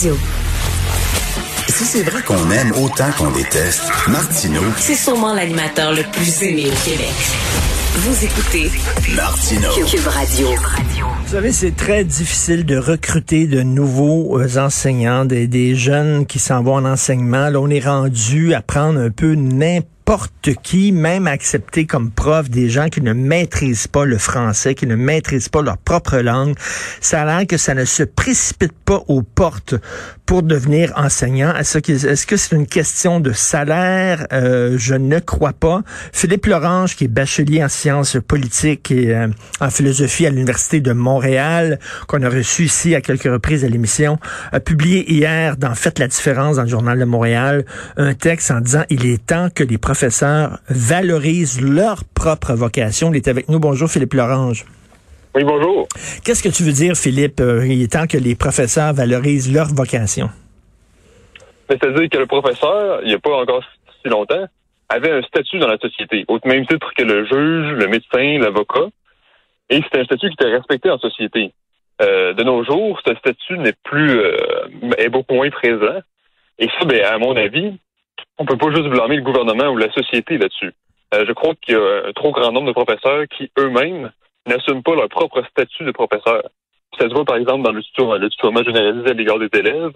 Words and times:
Si 0.00 1.84
c'est 1.84 2.04
vrai 2.04 2.22
qu'on 2.22 2.52
aime 2.52 2.70
autant 2.80 3.10
qu'on 3.18 3.32
déteste, 3.32 3.82
Martineau, 4.06 4.62
C'est 4.76 4.94
sûrement 4.94 5.34
l'animateur 5.34 5.92
le 5.92 6.04
plus 6.12 6.40
aimé 6.44 6.66
au 6.68 6.88
Québec. 6.88 7.10
Vous 7.96 8.24
écoutez 8.24 8.70
Martineau. 9.16 9.70
Cube 9.90 10.06
Radio. 10.06 10.46
Vous 11.26 11.32
savez, 11.32 11.50
c'est 11.50 11.74
très 11.74 12.04
difficile 12.04 12.64
de 12.64 12.76
recruter 12.76 13.48
de 13.48 13.62
nouveaux 13.62 14.38
euh, 14.38 14.56
enseignants, 14.56 15.24
des, 15.24 15.48
des 15.48 15.74
jeunes 15.74 16.26
qui 16.26 16.38
s'en 16.38 16.62
vont 16.62 16.74
en 16.76 16.84
enseignement. 16.84 17.48
Là, 17.48 17.58
on 17.58 17.68
est 17.68 17.84
rendu 17.84 18.54
à 18.54 18.62
prendre 18.62 19.00
un 19.00 19.10
peu 19.10 19.34
n'importe 19.34 19.97
qui, 20.62 20.92
même 20.92 21.26
accepter 21.26 21.86
comme 21.86 22.10
prof 22.10 22.48
des 22.48 22.70
gens 22.70 22.88
qui 22.88 23.02
ne 23.02 23.12
maîtrisent 23.12 23.88
pas 23.88 24.04
le 24.04 24.16
français, 24.16 24.74
qui 24.74 24.86
ne 24.86 24.96
maîtrisent 24.96 25.48
pas 25.48 25.62
leur 25.62 25.76
propre 25.76 26.18
langue. 26.18 26.54
Ça 27.00 27.22
a 27.22 27.24
l'air 27.24 27.46
que 27.46 27.56
ça 27.56 27.74
ne 27.74 27.84
se 27.84 28.02
précipite 28.02 28.72
pas 28.84 29.02
aux 29.08 29.22
portes 29.22 29.74
pour 30.28 30.42
devenir 30.42 30.92
enseignant. 30.94 31.54
Est-ce 31.54 32.26
que 32.26 32.36
c'est 32.36 32.54
une 32.54 32.66
question 32.66 33.18
de 33.18 33.32
salaire? 33.32 34.26
Euh, 34.30 34.76
je 34.76 34.94
ne 34.94 35.20
crois 35.20 35.54
pas. 35.54 35.80
Philippe 36.12 36.44
Lorange, 36.44 36.96
qui 36.96 37.04
est 37.04 37.08
bachelier 37.08 37.64
en 37.64 37.70
sciences 37.70 38.18
politiques 38.28 38.90
et 38.90 39.16
euh, 39.16 39.28
en 39.62 39.70
philosophie 39.70 40.26
à 40.26 40.30
l'Université 40.30 40.82
de 40.82 40.92
Montréal, 40.92 41.78
qu'on 42.08 42.22
a 42.22 42.28
reçu 42.28 42.64
ici 42.64 42.94
à 42.94 43.00
quelques 43.00 43.22
reprises 43.22 43.64
à 43.64 43.68
l'émission, 43.68 44.18
a 44.52 44.60
publié 44.60 45.10
hier 45.10 45.56
dans 45.56 45.74
Faites 45.74 45.98
la 45.98 46.08
différence 46.08 46.56
dans 46.56 46.64
le 46.64 46.68
Journal 46.68 46.98
de 46.98 47.06
Montréal 47.06 47.64
un 47.96 48.12
texte 48.12 48.50
en 48.50 48.60
disant 48.60 48.84
il 48.90 49.06
est 49.06 49.24
temps 49.24 49.48
que 49.48 49.64
les 49.64 49.78
professeurs 49.78 50.58
valorisent 50.68 51.62
leur 51.62 52.04
propre 52.04 52.52
vocation. 52.52 53.14
Il 53.14 53.16
est 53.16 53.28
avec 53.28 53.48
nous. 53.48 53.60
Bonjour 53.60 53.90
Philippe 53.90 54.12
Lorange. 54.12 54.66
Oui, 55.38 55.44
bonjour. 55.44 55.86
Qu'est-ce 56.24 56.42
que 56.42 56.48
tu 56.48 56.64
veux 56.64 56.72
dire, 56.72 56.96
Philippe? 56.96 57.38
Euh, 57.38 57.64
il 57.64 57.80
est 57.80 57.92
temps 57.92 58.08
que 58.08 58.18
les 58.18 58.34
professeurs 58.34 58.92
valorisent 58.92 59.54
leur 59.54 59.68
vocation. 59.68 60.30
Ben, 61.68 61.78
C'est-à-dire 61.80 62.08
que 62.10 62.18
le 62.18 62.26
professeur, 62.26 63.02
il 63.04 63.06
n'y 63.06 63.14
a 63.14 63.20
pas 63.20 63.36
encore 63.36 63.62
si 64.02 64.08
longtemps, 64.08 64.46
avait 64.88 65.12
un 65.12 65.22
statut 65.22 65.60
dans 65.60 65.68
la 65.68 65.78
société, 65.78 66.24
au 66.26 66.40
même 66.44 66.66
titre 66.66 66.90
que 66.92 67.04
le 67.04 67.24
juge, 67.24 67.72
le 67.78 67.86
médecin, 67.86 68.40
l'avocat. 68.40 68.88
Et 69.70 69.80
c'était 69.80 70.00
un 70.00 70.04
statut 70.06 70.26
qui 70.26 70.34
était 70.40 70.50
respecté 70.50 70.90
en 70.90 70.98
société. 70.98 71.52
Euh, 72.02 72.32
de 72.32 72.42
nos 72.42 72.64
jours, 72.64 73.00
ce 73.06 73.14
statut 73.14 73.58
n'est 73.58 73.76
plus 73.84 74.18
euh, 74.18 74.36
est 74.98 75.08
beaucoup 75.08 75.34
moins 75.34 75.50
présent. 75.50 76.00
Et 76.58 76.66
ça, 76.66 76.84
ben, 76.84 77.04
à 77.04 77.16
mon 77.18 77.36
avis, 77.36 77.78
on 78.38 78.44
peut 78.44 78.58
pas 78.58 78.72
juste 78.72 78.88
blâmer 78.88 79.14
le 79.14 79.22
gouvernement 79.22 79.68
ou 79.68 79.76
la 79.76 79.92
société 79.92 80.36
là-dessus. 80.36 80.72
Euh, 81.14 81.24
je 81.28 81.32
crois 81.32 81.54
qu'il 81.60 81.74
y 81.74 81.78
a 81.78 82.08
un 82.08 82.12
trop 82.12 82.32
grand 82.32 82.50
nombre 82.50 82.66
de 82.66 82.72
professeurs 82.72 83.22
qui 83.28 83.52
eux-mêmes 83.56 84.10
n'assument 84.46 84.82
pas 84.82 84.94
leur 84.94 85.08
propre 85.08 85.42
statut 85.50 85.84
de 85.84 85.92
professeur. 85.92 86.42
Ça 86.98 87.08
se 87.08 87.14
voit 87.14 87.24
par 87.24 87.36
exemple 87.36 87.62
dans 87.64 87.72
le 87.72 87.82
tutoiement, 87.82 88.62
généralisé 88.64 89.10
à 89.10 89.14
l'égard 89.14 89.38
des 89.38 89.50
élèves, 89.52 89.92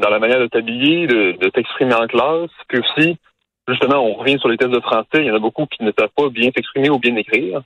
dans 0.00 0.10
la 0.10 0.18
manière 0.18 0.40
de 0.40 0.46
t'habiller, 0.46 1.06
de, 1.06 1.32
de 1.38 1.48
t'exprimer 1.48 1.94
en 1.94 2.06
classe, 2.06 2.50
puis 2.68 2.80
aussi, 2.80 3.16
justement, 3.68 4.04
on 4.04 4.14
revient 4.14 4.38
sur 4.38 4.48
les 4.48 4.56
tests 4.56 4.72
de 4.72 4.80
français, 4.80 5.18
il 5.18 5.26
y 5.26 5.30
en 5.30 5.36
a 5.36 5.38
beaucoup 5.38 5.66
qui 5.66 5.82
ne 5.82 5.92
savent 5.98 6.10
pas 6.16 6.28
bien 6.28 6.50
s'exprimer 6.54 6.90
ou 6.90 6.98
bien 6.98 7.14
écrire. 7.16 7.62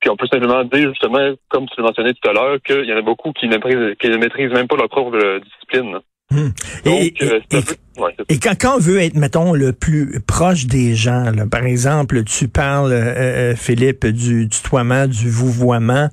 Puis 0.00 0.10
on 0.10 0.16
peut 0.16 0.26
simplement 0.26 0.64
dire, 0.64 0.88
justement, 0.90 1.34
comme 1.48 1.66
tu 1.66 1.74
le 1.78 1.84
mentionnais 1.84 2.12
tout 2.12 2.28
à 2.28 2.32
l'heure, 2.32 2.58
qu'il 2.62 2.84
y 2.84 2.92
en 2.92 2.96
a 2.96 3.02
beaucoup 3.02 3.32
qui 3.32 3.46
ne, 3.48 3.56
maîtrisent- 3.56 3.96
qui 3.96 4.08
ne 4.08 4.16
maîtrisent 4.18 4.52
même 4.52 4.68
pas 4.68 4.76
leur 4.76 4.88
propre 4.88 5.16
euh, 5.16 5.40
discipline. 5.40 5.98
Hmm. 6.30 6.48
Donc, 6.84 7.00
Et- 7.00 7.14
euh, 7.22 7.40
et- 7.52 7.93
ouais, 7.98 8.14
Et 8.28 8.38
quand, 8.38 8.54
quand 8.60 8.76
on 8.76 8.78
veut 8.80 9.00
être, 9.00 9.16
mettons, 9.16 9.52
le 9.52 9.72
plus 9.72 10.20
proche 10.26 10.66
des 10.66 10.94
gens, 10.94 11.30
là, 11.30 11.46
par 11.46 11.64
exemple, 11.64 12.24
tu 12.24 12.48
parles, 12.48 12.92
euh, 12.92 13.52
euh, 13.52 13.56
Philippe, 13.56 14.06
du 14.06 14.48
tutoiement, 14.48 15.06
du 15.06 15.30
vouvoiement. 15.30 16.08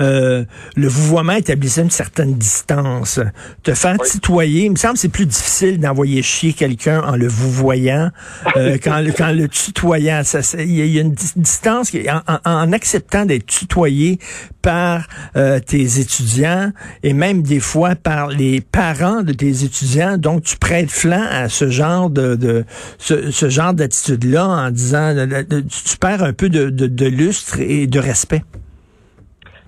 Euh, 0.00 0.44
le 0.76 0.88
vouvoiement 0.88 1.32
établissait 1.34 1.82
une 1.82 1.90
certaine 1.90 2.34
distance. 2.34 3.20
Te 3.62 3.74
faire 3.74 3.96
Oui. 4.00 4.08
tutoyer, 4.10 4.64
il 4.66 4.70
me 4.72 4.76
semble 4.76 4.94
que 4.94 5.00
c'est 5.00 5.08
plus 5.08 5.26
difficile 5.26 5.78
d'envoyer 5.80 6.22
chier 6.22 6.52
quelqu'un 6.52 7.02
en 7.02 7.16
le 7.16 7.26
vouvoyant 7.28 8.10
euh, 8.56 8.78
qu'en 8.82 9.00
le, 9.00 9.12
qu'en 9.12 9.32
le 9.32 9.48
tutoyant. 9.48 10.22
Il 10.58 10.70
y, 10.72 10.82
a- 10.82 10.84
il 10.84 10.90
y 10.94 10.98
a 10.98 11.02
une 11.02 11.12
dis- 11.12 11.32
distance, 11.36 11.90
qui- 11.90 12.08
en, 12.10 12.20
en- 12.26 12.40
en 12.44 12.72
acceptant 12.72 13.24
d'être 13.24 13.46
tutoyé 13.46 14.18
par 14.62 15.06
euh, 15.36 15.60
tes 15.60 16.00
étudiants 16.00 16.72
et 17.02 17.12
même 17.12 17.42
des 17.42 17.60
fois 17.60 17.94
par 17.94 18.28
les 18.28 18.60
parents 18.60 19.22
de 19.22 19.32
tes 19.32 19.64
étudiants. 19.64 20.18
Donc, 20.18 20.42
tu 20.42 20.56
prêtes 20.56 20.90
flanc 20.90 21.17
à 21.22 21.48
ce 21.48 21.68
genre 21.68 22.10
de, 22.10 22.64
ce, 22.98 23.48
genre 23.48 23.74
d'attitude-là 23.74 24.46
en 24.46 24.70
disant 24.70 25.14
de- 25.14 25.60
tu 25.60 25.98
perds 25.98 26.22
un 26.22 26.32
peu 26.32 26.48
de, 26.48 27.08
lustre 27.08 27.60
et 27.60 27.86
de 27.86 27.98
respect? 27.98 28.42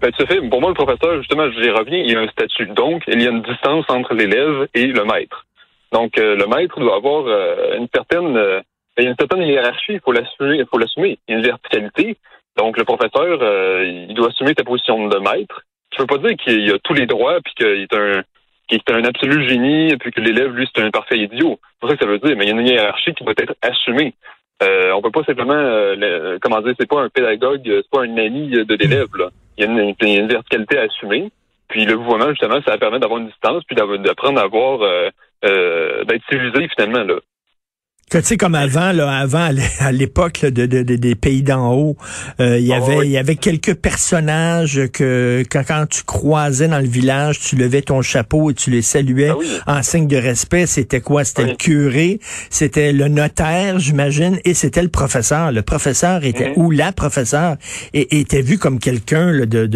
Ben, 0.00 0.10
à 0.18 0.26
fait. 0.26 0.40
Pour 0.48 0.60
moi, 0.60 0.70
le 0.70 0.74
professeur, 0.74 1.18
justement, 1.18 1.50
j'y 1.50 1.70
reviens, 1.70 1.98
il 1.98 2.10
y 2.10 2.16
a 2.16 2.20
un 2.20 2.28
statut. 2.28 2.66
Donc, 2.68 3.02
il 3.06 3.22
y 3.22 3.26
a 3.26 3.30
une 3.30 3.42
distance 3.42 3.84
entre 3.88 4.14
l'élève 4.14 4.66
et 4.74 4.86
le 4.86 5.04
maître. 5.04 5.44
Donc, 5.92 6.16
euh, 6.18 6.36
le 6.36 6.46
maître 6.46 6.78
doit 6.80 6.96
avoir 6.96 7.26
euh, 7.26 7.76
une 7.76 7.88
certaine 7.94 8.36
euh, 8.36 8.60
il 8.98 9.04
y 9.04 9.06
a 9.06 9.10
une 9.10 9.16
certaine 9.18 9.42
hiérarchie, 9.42 9.94
il 9.94 10.00
faut 10.00 10.12
l'assumer, 10.12 10.56
il 10.58 10.66
faut 10.70 10.78
l'assumer. 10.78 11.18
Il 11.26 11.32
y 11.32 11.34
a 11.34 11.38
une 11.38 11.46
verticalité. 11.46 12.16
Donc, 12.58 12.76
le 12.76 12.84
professeur, 12.84 13.38
il 13.82 14.12
doit 14.14 14.28
assumer 14.28 14.52
sa 14.58 14.64
position 14.64 15.08
de 15.08 15.18
maître. 15.18 15.62
Je 15.96 16.02
veux 16.02 16.06
pas 16.06 16.18
dire 16.18 16.36
qu'il 16.36 16.70
a 16.70 16.78
tous 16.80 16.92
les 16.92 17.06
droits, 17.06 17.38
puis 17.42 17.54
qu'il 17.54 17.66
est 17.82 17.94
un 17.94 18.22
qu'il 18.70 18.78
est 18.78 18.90
un 18.92 19.04
absolu 19.04 19.48
génie, 19.48 19.96
puis 19.98 20.12
que 20.12 20.20
l'élève, 20.20 20.52
lui, 20.54 20.68
c'est 20.72 20.82
un 20.82 20.90
parfait 20.90 21.18
idiot. 21.18 21.58
C'est 21.80 21.88
ça 21.88 21.96
que 21.96 22.04
ça 22.04 22.10
veut 22.10 22.18
dire, 22.18 22.36
mais 22.36 22.44
il 22.44 22.48
y 22.48 22.52
a 22.52 22.60
une 22.60 22.66
hiérarchie 22.66 23.14
qui 23.14 23.24
doit 23.24 23.34
être 23.36 23.54
assumée. 23.62 24.14
Euh, 24.62 24.92
on 24.92 25.02
peut 25.02 25.10
pas 25.10 25.24
simplement, 25.24 25.54
euh, 25.54 26.38
comment 26.40 26.60
dire, 26.60 26.74
c'est 26.78 26.88
pas 26.88 27.02
un 27.02 27.08
pédagogue, 27.08 27.62
c'est 27.64 27.90
pas 27.90 28.02
un 28.02 28.16
ami 28.16 28.50
de 28.50 28.74
l'élève. 28.74 29.08
Il 29.56 29.64
y 29.64 29.66
a 29.66 29.70
une, 29.70 29.94
il 30.00 30.08
y 30.08 30.16
a 30.16 30.20
une 30.20 30.28
verticalité 30.28 30.78
à 30.78 30.82
assumer. 30.82 31.30
Puis 31.68 31.84
le 31.84 31.96
mouvement, 31.96 32.28
justement, 32.30 32.60
ça 32.66 32.76
permet 32.78 32.98
d'avoir 32.98 33.20
une 33.20 33.28
distance, 33.28 33.62
puis 33.64 33.76
d'apprendre 33.76 34.40
à 34.40 34.44
avoir, 34.44 34.82
euh, 34.82 35.08
euh, 35.44 36.04
d'être 36.04 36.24
civilisé 36.28 36.68
finalement. 36.76 37.04
Là. 37.04 37.20
Que 38.10 38.18
tu 38.18 38.24
sais 38.24 38.36
comme 38.36 38.56
avant 38.56 38.90
là, 38.90 39.08
avant 39.20 39.38
à 39.44 39.52
l'é- 39.52 39.62
à 39.78 39.92
l'époque 39.92 40.40
de, 40.44 40.66
de- 40.66 40.82
de- 40.82 40.96
des 40.96 41.14
pays 41.14 41.44
d'en 41.44 41.72
haut, 41.72 41.96
euh, 42.40 42.58
il 42.58 42.66
y 42.66 42.72
Ah, 42.72 42.78
avait 42.78 42.96
oui. 42.96 43.06
il 43.06 43.12
y 43.12 43.16
avait 43.18 43.36
quelques 43.36 43.74
personnages 43.74 44.80
que 44.92 45.44
quand, 45.48 45.62
quand 45.64 45.86
tu 45.88 46.02
croisais 46.02 46.66
dans 46.66 46.80
le 46.80 46.88
village, 46.88 47.38
tu 47.38 47.54
levais 47.54 47.82
ton 47.82 48.02
chapeau 48.02 48.50
et 48.50 48.54
tu 48.54 48.70
les 48.72 48.82
saluais 48.82 49.28
Ah 49.28 49.36
oui. 49.38 49.46
en 49.68 49.82
signe 49.84 50.08
de 50.08 50.16
respect. 50.16 50.66
C'était 50.66 51.00
quoi? 51.00 51.22
C'était 51.22 51.44
Oui. 51.44 51.50
le 51.50 51.56
curé, 51.56 52.20
c'était 52.50 52.92
le 52.92 53.06
notaire, 53.06 53.78
j'imagine, 53.78 54.40
et 54.44 54.54
c'était 54.54 54.82
le 54.82 54.88
professeur. 54.88 55.52
Le 55.52 55.62
professeur 55.62 56.24
était 56.24 56.48
Mhm. 56.48 56.54
ou 56.56 56.72
la 56.72 56.90
professeure 56.90 57.58
et, 57.94 58.16
et 58.16 58.20
était 58.22 58.42
vu 58.42 58.58
comme 58.58 58.80
quelqu'un 58.80 59.30
là, 59.30 59.46
de 59.46 59.66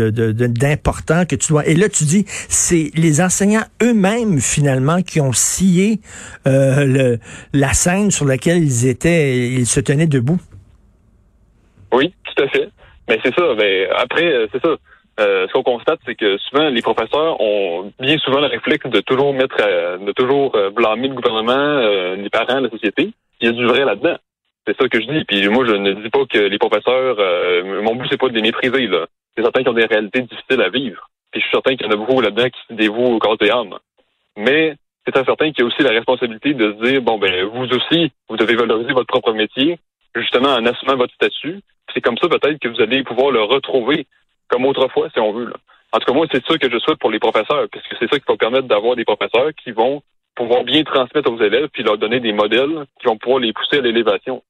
d'important 0.49 1.25
que 1.25 1.37
tu 1.37 1.51
dois. 1.51 1.65
Et 1.69 1.77
là 1.77 1.89
tu 1.89 2.03
dis 2.03 2.25
c'est 2.49 2.91
les 2.97 3.21
enseignants 3.21 3.63
eux-mêmes 3.81 4.41
finalement 4.41 5.03
qui 5.03 5.21
ont 5.21 5.33
scié 5.33 6.01
euh, 6.49 6.85
le, 6.85 7.19
la 7.53 7.73
scène 7.75 8.11
sur 8.11 8.24
laquelle 8.27 8.63
ils 8.63 8.87
étaient, 8.89 9.37
ils 9.39 9.67
se 9.67 9.81
tenaient 9.81 10.07
debout. 10.07 10.39
Oui, 11.93 12.13
tout 12.25 12.43
à 12.43 12.49
fait. 12.49 12.69
Mais 13.09 13.19
c'est 13.23 13.35
ça. 13.35 13.55
Ben, 13.55 13.89
après, 13.97 14.33
euh, 14.33 14.47
c'est 14.53 14.63
ça. 14.63 14.77
Euh, 15.21 15.47
ce 15.47 15.53
qu'on 15.53 15.63
constate, 15.63 16.01
c'est 16.05 16.17
que 16.17 16.39
souvent 16.39 16.69
les 16.69 16.83
professeurs 16.83 17.41
ont 17.41 17.93
bien 18.01 18.19
souvent 18.19 18.41
le 18.41 18.49
réflexe 18.49 18.87
de 18.87 19.01
toujours 19.01 19.33
mettre, 19.33 19.57
euh, 19.61 19.99
de 19.99 20.13
toujours 20.13 20.57
blâmer 20.75 21.09
le 21.09 21.15
gouvernement, 21.15 21.79
les 22.17 22.31
parents, 22.31 22.61
la 22.61 22.71
société. 22.71 23.13
Il 23.41 23.47
y 23.47 23.51
a 23.51 23.53
du 23.53 23.65
vrai 23.65 23.85
là-dedans. 23.85 24.17
C'est 24.67 24.77
ça 24.77 24.89
que 24.89 25.01
je 25.01 25.07
dis. 25.07 25.25
Puis 25.25 25.49
moi, 25.49 25.65
je 25.67 25.75
ne 25.75 25.93
dis 25.93 26.11
pas 26.11 26.25
que 26.29 26.39
les 26.39 26.59
professeurs, 26.59 27.17
mon 27.83 27.95
but 27.95 28.09
c'est 28.11 28.19
pas 28.19 28.29
de 28.29 28.35
les 28.35 28.43
mépriser. 28.43 28.89
C'est 29.37 29.43
certain 29.43 29.61
qu'ils 29.61 29.71
ont 29.71 29.75
des 29.75 29.85
réalités 29.85 30.23
difficiles 30.23 30.63
à 30.63 30.71
vivre. 30.71 31.09
Puis 31.31 31.41
je 31.41 31.47
suis 31.47 31.53
certain 31.53 31.77
qu'il 31.77 31.87
y 31.87 31.89
en 31.89 31.93
a 31.93 31.97
beaucoup 31.97 32.21
là-dedans 32.21 32.49
qui 32.49 32.61
se 32.69 32.75
dévouent 32.75 33.15
au 33.15 33.19
corps 33.19 33.37
et 33.41 33.51
âme. 33.51 33.75
Mais 34.37 34.75
c'est 35.07 35.25
certain 35.25 35.53
qu'il 35.53 35.61
y 35.61 35.63
a 35.63 35.67
aussi 35.67 35.83
la 35.83 35.91
responsabilité 35.91 36.55
de 36.55 36.73
se 36.73 36.91
dire 36.91 37.03
bon 37.03 37.19
ben 37.19 37.45
vous 37.47 37.67
aussi, 37.73 38.11
vous 38.29 38.37
devez 38.37 38.55
valoriser 38.55 38.93
votre 38.93 39.07
propre 39.07 39.33
métier, 39.33 39.79
justement 40.15 40.51
en 40.51 40.65
assumant 40.67 40.97
votre 40.97 41.15
statut. 41.15 41.61
C'est 41.93 42.01
comme 42.01 42.19
ça 42.19 42.29
peut-être 42.29 42.59
que 42.59 42.69
vous 42.69 42.81
allez 42.81 43.03
pouvoir 43.05 43.31
le 43.31 43.43
retrouver 43.43 44.07
comme 44.49 44.65
autrefois, 44.67 45.09
si 45.11 45.21
on 45.21 45.33
veut. 45.33 45.47
Là. 45.47 45.57
En 45.93 45.99
tout 45.99 46.07
cas, 46.07 46.13
moi, 46.13 46.27
c'est 46.33 46.45
ça 46.45 46.59
que 46.59 46.71
je 46.71 46.79
souhaite 46.79 46.99
pour 46.99 47.11
les 47.11 47.21
professeurs, 47.21 47.69
puisque 47.71 47.97
c'est 47.99 48.11
ça 48.11 48.19
qui 48.19 48.25
va 48.27 48.37
permettre 48.37 48.67
d'avoir 48.67 48.97
des 48.97 49.05
professeurs 49.05 49.51
qui 49.63 49.71
vont 49.71 50.03
pouvoir 50.35 50.65
bien 50.65 50.83
transmettre 50.83 51.31
aux 51.31 51.41
élèves, 51.41 51.69
puis 51.73 51.85
leur 51.85 51.99
donner 51.99 52.19
des 52.19 52.33
modèles 52.33 52.85
qui 53.01 53.07
vont 53.07 53.17
pouvoir 53.17 53.39
les 53.39 53.53
pousser 53.53 53.79
à 53.79 53.81
l'élévation. 53.81 54.43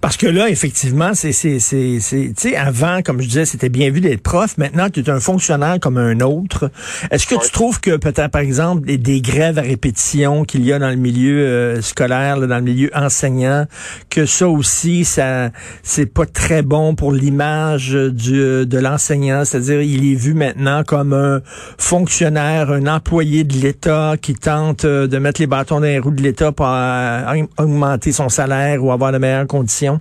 Parce 0.00 0.16
que 0.16 0.26
là, 0.26 0.48
effectivement, 0.48 1.14
c'est, 1.14 1.32
c'est, 1.32 1.58
c'est, 1.58 1.98
c'est, 2.00 2.32
tu 2.36 2.50
sais, 2.50 2.56
avant, 2.56 3.00
comme 3.02 3.20
je 3.20 3.26
disais, 3.26 3.44
c'était 3.44 3.68
bien 3.68 3.90
vu 3.90 4.00
d'être 4.00 4.22
prof. 4.22 4.58
Maintenant, 4.58 4.88
tu 4.90 5.00
es 5.00 5.10
un 5.10 5.20
fonctionnaire 5.20 5.78
comme 5.80 5.98
un 5.98 6.20
autre. 6.20 6.70
Est-ce 7.10 7.26
que 7.26 7.34
tu 7.42 7.50
trouves 7.50 7.80
que 7.80 7.96
peut-être, 7.96 8.30
par 8.30 8.42
exemple, 8.42 8.86
des, 8.86 8.98
des 8.98 9.20
grèves 9.20 9.58
à 9.58 9.62
répétition 9.62 10.44
qu'il 10.44 10.64
y 10.64 10.72
a 10.72 10.78
dans 10.78 10.90
le 10.90 10.96
milieu 10.96 11.38
euh, 11.38 11.82
scolaire, 11.82 12.36
là, 12.36 12.46
dans 12.46 12.56
le 12.56 12.62
milieu 12.62 12.90
enseignant, 12.94 13.66
que 14.10 14.26
ça 14.26 14.48
aussi, 14.48 15.04
ça, 15.04 15.50
c'est 15.82 16.06
pas 16.06 16.26
très 16.26 16.62
bon 16.62 16.94
pour 16.94 17.12
l'image 17.12 17.92
du, 17.92 18.66
de 18.66 18.78
l'enseignant? 18.78 19.44
C'est-à-dire, 19.44 19.82
il 19.82 20.12
est 20.12 20.16
vu 20.16 20.34
maintenant 20.34 20.82
comme 20.84 21.12
un 21.12 21.40
fonctionnaire, 21.78 22.70
un 22.70 22.86
employé 22.86 23.44
de 23.44 23.54
l'État 23.54 24.14
qui 24.20 24.34
tente 24.34 24.84
euh, 24.84 25.06
de 25.06 25.18
mettre 25.18 25.40
les 25.40 25.46
bâtons 25.46 25.76
dans 25.76 25.86
les 25.86 25.98
roues 25.98 26.10
de 26.10 26.22
l'État 26.22 26.52
pour 26.52 26.66
euh, 26.68 27.42
augmenter 27.58 28.12
son 28.12 28.28
salaire 28.28 28.82
ou 28.82 28.92
avoir 28.92 29.12
de 29.12 29.18
meilleures 29.18 29.46
conditions. 29.46 29.95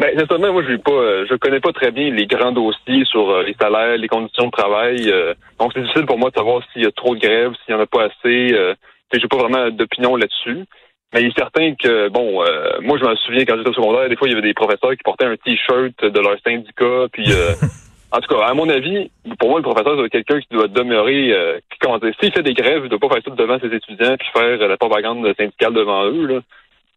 Ben, 0.00 0.18
sincèrement, 0.18 0.54
moi, 0.54 0.62
je 0.66 0.76
pas, 0.76 0.92
euh, 0.92 1.26
je 1.28 1.34
connais 1.34 1.60
pas 1.60 1.72
très 1.72 1.90
bien 1.90 2.10
les 2.10 2.26
grands 2.26 2.52
dossiers 2.52 3.04
sur 3.04 3.28
euh, 3.28 3.42
les 3.42 3.54
salaires, 3.60 3.98
les 3.98 4.08
conditions 4.08 4.46
de 4.46 4.50
travail. 4.50 5.10
euh, 5.10 5.34
donc, 5.58 5.72
c'est 5.74 5.82
difficile 5.82 6.06
pour 6.06 6.16
moi 6.16 6.30
de 6.30 6.36
savoir 6.36 6.62
s'il 6.72 6.82
y 6.82 6.86
a 6.86 6.90
trop 6.90 7.14
de 7.14 7.20
grèves, 7.20 7.52
s'il 7.64 7.74
y 7.74 7.76
en 7.76 7.80
a 7.80 7.86
pas 7.86 8.04
assez. 8.04 8.54
Euh, 8.54 8.74
j'ai 9.12 9.28
pas 9.28 9.36
vraiment 9.36 9.68
d'opinion 9.68 10.16
là-dessus. 10.16 10.64
Mais 11.12 11.20
il 11.22 11.26
est 11.26 11.38
certain 11.38 11.74
que, 11.74 12.08
bon, 12.08 12.42
euh, 12.42 12.78
moi, 12.80 12.96
je 12.98 13.04
me 13.04 13.14
souviens 13.16 13.44
quand 13.44 13.58
j'étais 13.58 13.68
au 13.68 13.74
secondaire, 13.74 14.08
des 14.08 14.16
fois, 14.16 14.26
il 14.26 14.30
y 14.30 14.34
avait 14.34 14.46
des 14.46 14.54
professeurs 14.54 14.92
qui 14.92 15.02
portaient 15.04 15.26
un 15.26 15.36
T-shirt 15.36 16.02
de 16.02 16.20
leur 16.20 16.36
syndicat, 16.42 17.06
puis... 17.12 17.30
euh, 17.30 17.52
En 18.12 18.18
tout 18.18 18.34
cas, 18.34 18.44
à 18.44 18.54
mon 18.54 18.68
avis, 18.68 19.08
pour 19.38 19.50
moi, 19.50 19.60
le 19.60 19.62
professeur, 19.62 19.96
c'est 20.02 20.10
quelqu'un 20.10 20.40
qui 20.40 20.48
doit 20.50 20.66
demeurer, 20.66 21.32
euh, 21.32 21.58
qui, 21.70 21.78
comment 21.78 21.98
dire, 21.98 22.12
s'il 22.20 22.32
fait 22.32 22.42
des 22.42 22.54
grèves, 22.54 22.82
il 22.82 22.88
doit 22.88 22.98
pas 22.98 23.08
faire 23.08 23.22
ça 23.24 23.30
devant 23.30 23.60
ses 23.60 23.72
étudiants 23.72 24.16
puis 24.18 24.28
faire 24.32 24.58
la 24.66 24.76
propagande 24.76 25.32
syndicale 25.38 25.74
devant 25.74 26.06
eux. 26.06 26.26
Là. 26.26 26.40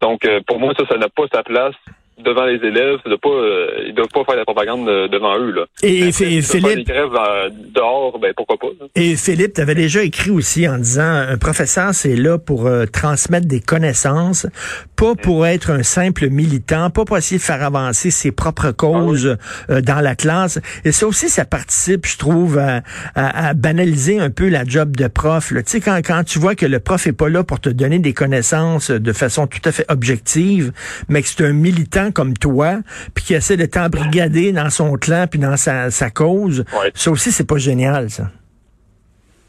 Donc, 0.01 0.25
euh, 0.25 0.41
pour 0.47 0.59
moi, 0.59 0.73
ça, 0.75 0.87
ça 0.87 0.97
n'a 0.97 1.09
pas 1.09 1.25
sa 1.31 1.43
place 1.43 1.75
devant 2.23 2.45
les 2.45 2.55
élèves. 2.55 2.99
Doit 3.05 3.17
pas, 3.21 3.29
euh, 3.29 3.67
ils 3.87 3.93
doivent 3.93 4.07
pas 4.13 4.23
faire 4.25 4.35
la 4.35 4.43
propagande 4.45 4.87
euh, 4.89 5.07
devant 5.07 5.37
eux. 5.39 5.51
Là. 5.51 5.65
Et, 5.81 6.11
Philippe, 6.11 6.43
faire 6.45 6.75
des 6.75 6.83
grèves 6.83 7.15
euh, 7.15 7.49
dehors, 7.73 8.17
ben 8.19 8.33
pourquoi 8.35 8.57
pas. 8.57 8.67
là. 8.79 8.87
Et 8.95 9.15
Philippe, 9.15 9.53
tu 9.53 9.61
avais 9.61 9.75
déjà 9.75 10.03
écrit 10.03 10.31
aussi 10.31 10.67
en 10.67 10.77
disant 10.77 11.03
un 11.03 11.37
professeur, 11.37 11.93
c'est 11.93 12.15
là 12.15 12.37
pour 12.37 12.67
euh, 12.67 12.85
transmettre 12.85 13.47
des 13.47 13.59
connaissances, 13.59 14.47
pas 14.95 15.15
pour 15.15 15.45
être 15.45 15.69
un 15.71 15.83
simple 15.83 16.29
militant, 16.29 16.89
pas 16.89 17.05
pour 17.05 17.17
essayer 17.17 17.37
de 17.37 17.43
faire 17.43 17.63
avancer 17.63 18.11
ses 18.11 18.31
propres 18.31 18.71
causes 18.71 19.37
euh, 19.69 19.81
dans 19.81 20.01
la 20.01 20.15
classe. 20.15 20.59
Et 20.85 20.91
ça 20.91 21.07
aussi, 21.07 21.29
ça 21.29 21.45
participe, 21.45 22.05
je 22.05 22.17
trouve, 22.17 22.57
à, 22.57 22.81
à- 23.15 23.49
à 23.49 23.53
banaliser 23.53 24.19
un 24.19 24.29
peu 24.29 24.49
la 24.49 24.63
job 24.65 24.95
de 24.95 25.07
prof. 25.07 25.49
Tu 25.49 25.61
sais, 25.65 25.81
quand, 25.81 25.97
quand 26.05 26.23
tu 26.23 26.39
vois 26.39 26.55
que 26.55 26.65
le 26.65 26.79
prof 26.79 27.05
est 27.07 27.13
pas 27.13 27.29
là 27.29 27.43
pour 27.43 27.59
te 27.59 27.69
donner 27.69 27.99
des 27.99 28.13
connaissances 28.13 28.91
de 28.91 29.13
façon 29.13 29.47
tout 29.47 29.59
à 29.65 29.71
fait 29.71 29.85
objective, 29.89 30.71
mais 31.09 31.21
que 31.21 31.27
c'est 31.27 31.43
un 31.43 31.53
militant 31.53 32.02
comme 32.11 32.33
toi, 32.35 32.77
puis 33.15 33.23
qui 33.25 33.33
essaie 33.33 33.57
de 33.57 33.65
t'embrigader 33.65 34.51
dans 34.51 34.69
son 34.69 34.93
clan 34.97 35.25
puis 35.29 35.39
dans 35.39 35.57
sa, 35.57 35.89
sa 35.91 36.09
cause, 36.09 36.65
Ouais. 36.79 36.91
ça 36.93 37.11
aussi, 37.11 37.31
c'est 37.31 37.47
pas 37.47 37.57
génial, 37.57 38.09
ça. 38.09 38.29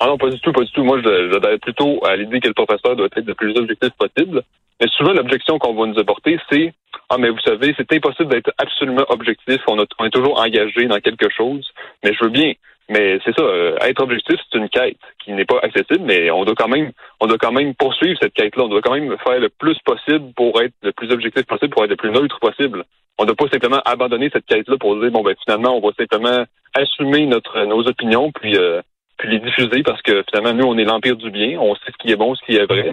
Ah 0.00 0.06
non, 0.06 0.18
pas 0.18 0.28
du 0.30 0.38
tout, 0.40 0.52
pas 0.52 0.62
du 0.64 0.70
tout. 0.72 0.84
Moi, 0.84 1.00
j'adhère 1.02 1.58
plutôt 1.62 2.04
à 2.04 2.16
l'idée 2.16 2.40
que 2.40 2.48
le 2.48 2.54
professeur 2.54 2.96
doit 2.96 3.06
être 3.06 3.26
le 3.26 3.34
plus 3.34 3.56
objectif 3.56 3.90
possible. 3.98 4.42
Mais 4.80 4.88
souvent, 4.96 5.12
l'objection 5.12 5.58
qu'on 5.58 5.74
va 5.74 5.86
nous 5.86 5.98
apporter, 5.98 6.38
c'est 6.50 6.74
Ah, 7.10 7.16
mais 7.18 7.28
vous 7.30 7.38
savez, 7.44 7.74
c'est 7.76 7.92
impossible 7.92 8.30
d'être 8.30 8.50
absolument 8.58 9.04
objectif. 9.10 9.60
On, 9.68 9.78
a- 9.78 9.84
on 9.98 10.04
est 10.06 10.10
toujours 10.10 10.40
engagé 10.40 10.86
dans 10.86 10.98
quelque 11.00 11.28
chose. 11.36 11.64
Mais 12.02 12.12
je 12.14 12.24
veux 12.24 12.30
bien. 12.30 12.52
Mais 12.88 13.19
c'est 13.25 13.34
ça, 13.34 13.42
euh, 13.42 13.76
être 13.78 14.02
objectif, 14.02 14.36
c'est 14.50 14.58
une 14.58 14.69
quête 14.69 14.98
qui 15.22 15.32
n'est 15.32 15.46
pas 15.46 15.58
accessible, 15.62 16.04
mais 16.04 16.31
on 16.31 16.44
doit 16.44 16.54
quand 16.54 16.69
même 16.69 16.92
on 17.20 17.26
doit 17.26 17.38
quand 17.38 17.52
même 17.52 17.75
poursuivre 17.75 18.19
cette 18.20 18.34
quête-là. 18.34 18.64
On 18.64 18.69
doit 18.69 18.82
quand 18.82 18.92
même 18.92 19.16
faire 19.25 19.40
le 19.40 19.48
plus 19.48 19.78
possible 19.84 20.32
pour 20.36 20.60
être 20.60 20.75
le 20.82 20.92
plus 20.92 21.10
objectif 21.10 21.46
possible, 21.46 21.70
pour 21.72 21.84
être 21.84 21.90
le 21.90 21.96
plus 21.96 22.10
neutre 22.10 22.38
possible. 22.40 22.84
On 23.19 23.22
ne 23.22 23.28
doit 23.28 23.36
pas 23.36 23.48
simplement 23.48 23.81
abandonner 23.86 24.28
cette 24.31 24.44
quête-là 24.44 24.76
pour 24.78 25.00
dire 25.00 25.10
bon 25.10 25.22
ben 25.22 25.34
finalement 25.44 25.76
on 25.76 25.81
va 25.81 25.94
simplement 25.96 26.44
assumer 26.75 27.26
notre 27.26 27.64
nos 27.64 27.86
opinions 27.86 28.31
puis 28.32 28.56
euh, 28.56 28.82
puis 29.16 29.30
les 29.30 29.38
diffuser 29.38 29.82
parce 29.82 30.02
que 30.02 30.22
finalement 30.28 30.52
nous 30.52 30.66
on 30.66 30.76
est 30.76 30.84
l'empire 30.84 31.16
du 31.16 31.30
bien, 31.30 31.58
on 31.58 31.75
sait 31.76 31.90
ce 31.90 31.96
qui 31.98 32.12
est 32.12 32.16
bon, 32.16 32.34
ce 32.34 32.44
qui 32.44 32.56
est 32.56 32.66
vrai. 32.66 32.92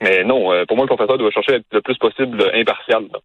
Mais 0.00 0.24
non, 0.24 0.52
euh, 0.52 0.64
pour 0.66 0.76
moi 0.76 0.84
le 0.84 0.94
professeur 0.94 1.16
doit 1.18 1.30
chercher 1.30 1.52
à 1.52 1.56
être 1.56 1.66
le 1.70 1.80
plus 1.80 1.98
possible 1.98 2.42
impartial. 2.54 3.04
là. 3.12 3.20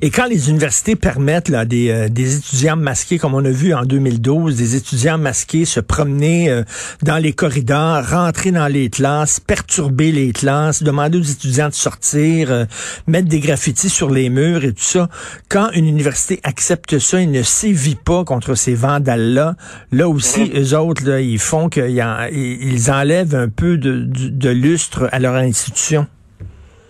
Et 0.00 0.10
quand 0.10 0.26
les 0.26 0.48
universités 0.50 0.96
permettent 0.96 1.48
là, 1.48 1.64
des, 1.64 1.90
euh, 1.90 2.08
des 2.08 2.36
étudiants 2.36 2.76
masqués, 2.76 3.18
comme 3.18 3.34
on 3.34 3.44
a 3.44 3.50
vu 3.50 3.74
en 3.74 3.82
2012, 3.84 4.56
des 4.56 4.76
étudiants 4.76 5.18
masqués 5.18 5.64
se 5.64 5.80
promener 5.80 6.50
euh, 6.50 6.62
dans 7.02 7.16
les 7.18 7.32
corridors, 7.32 8.04
rentrer 8.08 8.50
dans 8.50 8.66
les 8.66 8.90
classes, 8.90 9.40
perturber 9.40 10.12
les 10.12 10.32
classes, 10.32 10.82
demander 10.82 11.18
aux 11.18 11.22
étudiants 11.22 11.68
de 11.68 11.74
sortir, 11.74 12.50
euh, 12.50 12.64
mettre 13.06 13.28
des 13.28 13.40
graffitis 13.40 13.88
sur 13.88 14.10
les 14.10 14.30
murs 14.30 14.64
et 14.64 14.72
tout 14.72 14.82
ça, 14.82 15.08
quand 15.48 15.70
une 15.74 15.86
université 15.86 16.40
accepte 16.44 16.98
ça, 16.98 17.20
il 17.20 17.30
ne 17.30 17.42
sévit 17.42 17.96
pas 17.96 18.24
contre 18.24 18.54
ces 18.54 18.74
vandales-là, 18.74 19.54
là 19.92 20.08
aussi, 20.08 20.50
eux 20.56 20.76
autres, 20.76 21.06
là, 21.08 21.20
ils 21.20 21.38
font 21.38 21.68
qu'ils 21.68 22.02
en- 22.02 22.26
ils 22.30 22.72
ils 22.72 22.90
enlèvent 22.90 23.34
un 23.34 23.48
peu 23.48 23.76
de, 23.78 24.00
de, 24.02 24.28
de 24.28 24.48
lustre 24.50 25.08
à 25.12 25.18
leur 25.18 25.34
institution. 25.34 26.06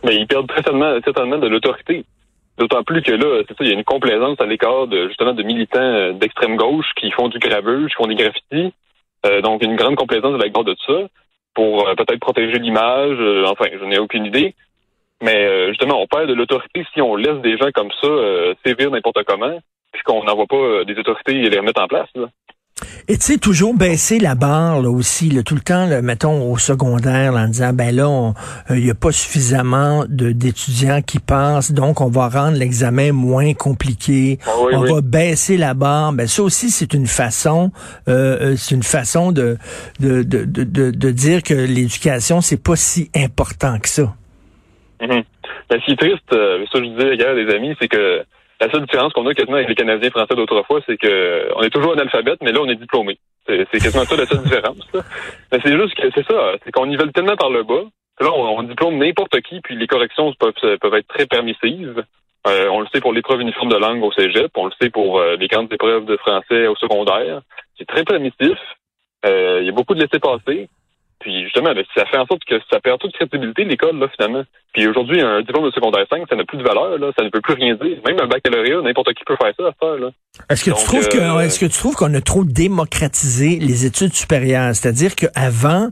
Mais 0.05 0.17
ils 0.17 0.27
perdent 0.27 0.47
très 0.47 0.63
certainement, 0.63 0.93
certainement 1.05 1.39
de 1.39 1.49
l'autorité. 1.49 2.05
D'autant 2.59 2.83
plus 2.83 3.03
que 3.03 3.13
là, 3.13 3.43
c'est 3.47 3.57
ça, 3.57 3.65
il 3.65 3.69
y 3.69 3.71
a 3.71 3.75
une 3.75 3.85
complaisance 3.85 4.41
à 4.41 4.47
l'écart 4.47 4.89
de 4.89 5.07
justement 5.09 5.33
de 5.33 5.45
militants 5.45 5.79
euh, 5.81 6.13
d'extrême 6.13 6.57
gauche 6.57 6.91
qui 6.97 7.11
font 7.13 7.29
du 7.29 7.39
graveuse, 7.39 7.89
qui 7.89 7.95
font 7.95 8.09
des 8.09 8.17
graffitis. 8.17 8.73
Euh, 9.27 9.41
donc 9.41 9.63
une 9.63 9.77
grande 9.77 9.97
complaisance 9.97 10.35
à 10.35 10.45
l'égard 10.45 10.65
de 10.65 10.75
ça 10.87 10.95
pour 11.55 11.89
euh, 11.89 11.95
peut-être 11.95 12.21
protéger 12.21 12.59
l'image. 12.59 13.17
euh, 13.21 13.45
enfin, 13.47 13.67
je 13.73 13.85
n'ai 13.85 13.99
aucune 13.99 14.27
idée. 14.27 14.55
Mais 15.23 15.37
euh, 15.37 15.69
justement, 15.69 16.01
on 16.01 16.07
perd 16.07 16.29
de 16.29 16.35
l'autorité 16.35 16.85
si 16.93 17.01
on 17.01 17.17
laisse 17.17 17.41
des 17.43 17.57
gens 17.57 17.71
comme 17.73 17.91
ça 18.01 18.09
sévir 18.65 18.91
n'importe 18.91 19.23
comment, 19.25 19.59
puis 19.93 20.03
qu'on 20.03 20.23
n'envoie 20.25 20.47
pas 20.47 20.85
des 20.85 20.99
autorités 20.99 21.35
les 21.35 21.59
remettre 21.59 21.83
en 21.83 21.89
place. 21.89 22.09
Là. 22.15 22.27
Et 23.09 23.17
tu 23.17 23.25
sais, 23.33 23.39
toujours 23.39 23.75
baisser 23.75 24.19
la 24.19 24.35
barre 24.35 24.81
là, 24.83 24.91
aussi, 24.91 25.31
là, 25.31 25.43
tout 25.43 25.55
le 25.55 25.61
temps, 25.61 25.87
là, 25.87 26.03
mettons 26.03 26.51
au 26.53 26.59
secondaire, 26.59 27.33
là, 27.33 27.43
en 27.43 27.49
disant, 27.49 27.73
ben 27.73 27.95
là, 27.95 28.33
il 28.71 28.85
n'y 28.85 28.91
a 28.91 28.95
pas 28.95 29.11
suffisamment 29.13 30.05
d'étudiants 30.09 31.03
qui 31.03 31.19
passent, 31.19 31.73
donc 31.73 32.01
on 32.01 32.09
va 32.09 32.29
rendre 32.29 32.57
l'examen 32.59 33.13
moins 33.13 33.55
compliqué, 33.55 34.39
Ah 34.47 34.51
oui, 34.63 34.73
on 34.75 34.83
oui. 34.83 34.93
va 34.93 35.01
baisser 35.01 35.57
la 35.57 35.75
barre. 35.75 36.13
Ben 36.13 36.27
ça 36.27 36.43
aussi, 36.43 36.71
c'est 36.71 36.95
une 36.95 37.07
façon, 37.07 37.73
euh, 38.09 38.53
euh, 38.53 38.57
c'est 38.57 38.75
une 38.75 38.83
façon 38.83 39.33
de, 39.33 39.57
de, 40.01 40.23
de, 40.23 40.45
de, 40.45 40.65
de- 40.65 40.91
de 40.91 41.11
dire 41.11 41.43
que 41.43 41.55
l'éducation, 41.55 42.41
c'est 42.41 42.63
pas 42.63 42.77
si 42.77 43.11
important 43.17 43.79
que 43.79 43.89
ça. 43.89 44.15
Mhm. 45.01 45.23
Ben, 45.71 45.79
ce 45.81 45.85
qui 45.87 45.93
est 45.93 45.97
triste, 45.97 46.33
euh, 46.33 46.65
ça 46.73 46.79
je 46.79 46.89
disais 46.89 47.15
hier 47.17 47.31
à 47.31 47.35
des 47.35 47.55
amis, 47.55 47.75
c'est 47.81 47.89
que 47.89 48.23
la 48.61 48.71
seule 48.71 48.83
différence 48.87 49.13
qu'on 49.13 49.27
a 49.27 49.35
quasiment 49.35 49.57
avec 49.57 49.69
les 49.69 49.75
Canadiens 49.75 50.11
français 50.11 50.35
d'autrefois, 50.35 50.81
c'est 50.87 50.97
que 50.97 51.49
on 51.57 51.63
est 51.63 51.71
toujours 51.71 51.93
analphabète, 51.93 52.41
mais 52.43 52.53
là 52.53 52.61
on 52.63 52.69
est 52.69 52.77
diplômé. 52.77 53.19
C'est 53.47 53.65
quasiment 53.73 54.05
ça 54.05 54.17
la 54.17 54.27
seule 54.27 54.43
différence. 54.43 54.79
là. 54.93 55.01
Mais 55.53 55.59
c'est 55.65 55.77
juste 55.77 55.95
que 55.95 56.11
c'est 56.15 56.27
ça, 56.27 56.53
c'est 56.65 56.73
qu'on 56.73 56.87
nivelle 56.87 57.13
tellement 57.13 57.37
par 57.37 57.51
le 57.51 57.63
bas 57.63 57.85
que 58.19 58.25
là 58.25 58.31
on, 58.35 58.59
on 58.59 58.63
diplôme 58.65 58.99
n'importe 58.99 59.41
qui, 59.43 59.61
puis 59.61 59.77
les 59.77 59.87
corrections 59.87 60.33
peuvent, 60.39 60.79
peuvent 60.81 60.95
être 60.95 61.09
très 61.09 61.27
permissives. 61.27 62.03
Euh, 62.47 62.69
on 62.71 62.81
le 62.81 62.87
sait 62.93 63.01
pour 63.01 63.13
l'épreuve 63.13 63.41
uniforme 63.41 63.69
de 63.69 63.77
langue 63.77 64.03
au 64.03 64.13
cégep, 64.13 64.51
on 64.57 64.67
le 64.67 64.73
sait 64.81 64.91
pour 64.91 65.19
euh, 65.19 65.37
les 65.37 65.49
grandes 65.49 65.73
épreuves 65.73 66.05
de 66.07 66.17
français 66.17 66.67
au 66.67 66.77
secondaire. 66.77 67.43
C'est 67.77 67.87
très 67.87 68.05
permissif. 68.05 68.59
Euh, 69.27 69.59
Il 69.61 69.67
y 69.67 69.69
a 69.69 69.73
beaucoup 69.73 69.95
de 69.95 70.01
laisser-passer. 70.01 70.69
Puis 71.21 71.45
justement, 71.45 71.75
ben, 71.75 71.85
ça 71.97 72.07
fait 72.07 72.19
en 72.19 72.27
sorte 72.27 72.45
que 72.45 72.61
ça 72.71 72.81
perd 72.81 72.99
toute 73.01 73.13
crédibilité, 73.13 73.65
l'école, 73.65 73.99
là, 73.99 74.09
finalement. 74.17 74.45
Puis 74.73 74.87
aujourd'hui, 74.87 75.21
un 75.21 75.41
diplôme 75.41 75.65
de 75.65 75.71
secondaire 75.71 76.07
5, 76.09 76.25
ça 76.29 76.37
n'a 76.37 76.45
plus 76.45 76.59
de 76.59 76.63
valeur, 76.63 76.99
là, 76.99 77.11
ça 77.19 77.25
ne 77.25 77.31
peut 77.31 77.41
plus 77.41 77.55
rien 77.55 77.75
dire. 77.75 77.99
Même 78.07 78.21
un 78.21 78.27
baccalauréat, 78.27 78.83
n'importe 78.83 79.15
qui 79.15 79.25
peut 79.25 79.37
faire 79.41 79.53
ça 79.59 79.69
à 79.69 79.73
faire, 79.73 79.99
là. 79.99 80.11
Est-ce 80.51 80.65
que 80.65 80.71
Donc, 80.71 80.79
tu 80.79 80.85
trouves 80.85 81.09
que 81.09 81.19
euh, 81.19 81.41
est-ce 81.41 81.59
que 81.59 81.67
tu 81.67 81.77
trouves 81.77 81.97
qu'on 81.97 82.15
a 82.15 82.21
trop 82.21 82.45
démocratisé 82.45 83.59
les 83.59 83.87
études 83.87 84.15
supérieures? 84.15 84.75
C'est-à-dire 84.75 85.17
qu'avant 85.17 85.89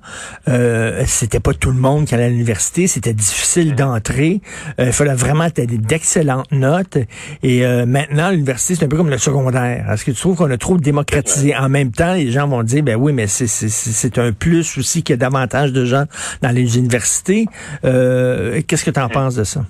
euh, 0.48 1.02
c'était 1.06 1.40
pas 1.40 1.52
tout 1.52 1.70
le 1.70 1.78
monde 1.78 2.06
qui 2.06 2.14
allait 2.14 2.24
à 2.24 2.28
l'université, 2.28 2.86
c'était 2.86 3.12
difficile 3.12 3.74
d'entrer, 3.74 4.40
Euh, 4.78 4.86
il 4.86 4.92
fallait 4.92 5.14
vraiment 5.14 5.48
que 5.50 5.62
tu 5.62 5.78
d'excellentes 5.78 6.50
notes 6.52 6.98
et 7.42 7.66
euh, 7.66 7.86
maintenant 7.86 8.30
l'université 8.30 8.74
c'est 8.76 8.84
un 8.84 8.88
peu 8.88 8.96
comme 8.96 9.10
le 9.10 9.18
secondaire. 9.18 9.90
Est-ce 9.90 10.04
que 10.04 10.10
tu 10.10 10.20
trouves 10.20 10.36
qu'on 10.36 10.50
a 10.50 10.58
trop 10.58 10.76
démocratisé? 10.76 11.56
En 11.56 11.68
même 11.68 11.90
temps, 11.90 12.14
les 12.14 12.30
gens 12.30 12.46
vont 12.46 12.62
dire 12.62 12.82
ben 12.82 12.96
oui, 12.96 13.12
mais 13.12 13.26
c'est 13.26 13.46
c'est 13.46 13.68
c'est 13.68 13.90
c'est 13.90 14.18
un 14.18 14.32
plus 14.32 14.78
aussi 14.78 15.02
qu'il 15.02 15.15
y 15.16 15.18
davantage 15.18 15.72
de 15.72 15.84
gens 15.84 16.04
dans 16.42 16.54
les 16.54 16.78
universités. 16.78 17.46
Euh, 17.84 18.60
qu'est-ce 18.66 18.84
que 18.84 18.90
tu 18.90 19.00
en 19.00 19.08
penses 19.08 19.34
de 19.36 19.44
ça? 19.44 19.60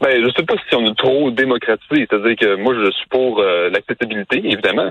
Ben, 0.00 0.20
je 0.24 0.30
sais 0.36 0.44
pas 0.44 0.54
si 0.68 0.74
on 0.74 0.86
a 0.90 0.94
trop 0.94 1.30
démocratisé. 1.30 2.06
C'est-à-dire 2.10 2.36
que 2.36 2.56
moi, 2.56 2.74
je 2.74 2.90
suis 2.90 3.06
pour 3.08 3.40
euh, 3.40 3.70
l'accessibilité, 3.70 4.38
évidemment. 4.38 4.90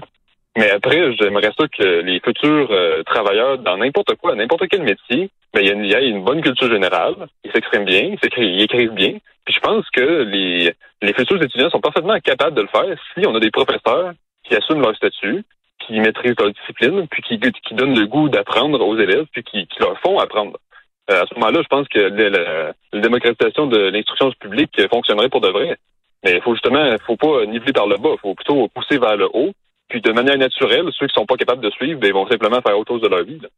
Mais 0.57 0.69
après, 0.71 1.13
j'aimerais 1.17 1.51
ça 1.57 1.65
que 1.67 2.01
les 2.01 2.19
futurs 2.19 2.67
euh, 2.71 3.03
travailleurs 3.03 3.57
dans 3.57 3.77
n'importe 3.77 4.15
quoi, 4.15 4.35
n'importe 4.35 4.63
quel 4.69 4.83
métier, 4.83 5.29
ben, 5.53 5.61
il 5.61 5.67
y, 5.67 5.95
a 5.95 6.01
une- 6.01 6.17
y 6.19 6.19
bonne 6.23 6.41
culture 6.41 6.69
générale. 6.69 7.15
Ils 7.43 7.51
s'expriment 7.51 7.85
bien, 7.85 8.15
ils 8.37 8.61
écrivent 8.61 8.91
bien. 8.93 9.13
Puis 9.45 9.53
je 9.55 9.59
pense 9.59 9.85
que 9.91 10.23
les, 10.23 10.73
les 11.01 11.13
futurs 11.13 11.41
étudiants 11.41 11.69
sont 11.69 11.79
parfaitement 11.79 12.17
capables 12.19 12.55
de 12.55 12.61
le 12.61 12.67
faire 12.67 12.95
si 13.13 13.25
on 13.25 13.35
a 13.35 13.39
des 13.39 13.51
professeurs 13.51 14.13
qui 14.43 14.55
assument 14.55 14.81
leur 14.81 14.95
statut, 14.95 15.43
qui 15.91 15.99
maîtrisent 15.99 16.35
leur 16.39 16.51
discipline, 16.51 17.07
puis 17.09 17.21
qui, 17.23 17.39
qui 17.39 17.73
donnent 17.75 17.99
le 17.99 18.07
goût 18.07 18.29
d'apprendre 18.29 18.79
aux 18.85 18.97
élèves, 18.97 19.25
puis 19.31 19.43
qui, 19.43 19.67
qui 19.67 19.79
leur 19.79 19.99
font 19.99 20.19
apprendre. 20.19 20.57
Euh, 21.09 21.23
à 21.23 21.25
ce 21.27 21.33
moment-là, 21.35 21.61
je 21.61 21.67
pense 21.67 21.87
que 21.87 21.99
le- 21.99 22.29
le- 22.29 22.71
la 22.93 22.99
démocratisation 23.01 23.67
de 23.67 23.77
l'instruction 23.77 24.31
publique 24.39 24.79
fonctionnerait 24.89 25.29
pour 25.29 25.41
de 25.41 25.49
vrai. 25.49 25.77
Mais 26.23 26.35
il 26.35 26.41
faut 26.41 26.53
justement, 26.53 26.95
faut 27.05 27.17
pas 27.17 27.45
niveler 27.45 27.73
par 27.73 27.87
le 27.87 27.97
bas, 27.97 28.11
il 28.13 28.19
faut 28.19 28.35
plutôt 28.35 28.67
pousser 28.69 28.97
vers 28.99 29.17
le 29.17 29.27
haut. 29.33 29.51
Puis 29.89 30.01
de 30.01 30.11
manière 30.11 30.37
naturelle, 30.37 30.85
ceux 30.97 31.07
qui 31.07 31.13
sont 31.13 31.25
pas 31.25 31.35
capables 31.35 31.63
de 31.63 31.71
suivre, 31.71 31.99
ben, 31.99 32.07
ils 32.07 32.13
vont 32.13 32.27
simplement 32.27 32.61
faire 32.61 32.77
autre 32.77 32.93
chose 32.93 33.01
de 33.01 33.07
leur 33.09 33.23
vie. 33.23 33.39
là. 33.39 33.49